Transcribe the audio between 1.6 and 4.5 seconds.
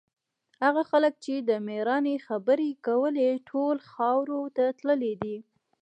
مېړانې خبرې یې کولې، ټول خاورو